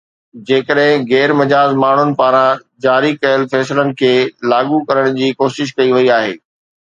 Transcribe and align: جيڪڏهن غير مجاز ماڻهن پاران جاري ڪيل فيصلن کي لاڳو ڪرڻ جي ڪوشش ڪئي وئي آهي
جيڪڏهن 0.49 1.03
غير 1.09 1.33
مجاز 1.41 1.75
ماڻهن 1.83 2.13
پاران 2.21 2.63
جاري 2.87 3.11
ڪيل 3.27 3.45
فيصلن 3.53 3.93
کي 4.01 4.11
لاڳو 4.55 4.81
ڪرڻ 4.89 5.13
جي 5.21 5.31
ڪوشش 5.43 5.77
ڪئي 5.77 5.95
وئي 5.99 6.11
آهي 6.19 6.35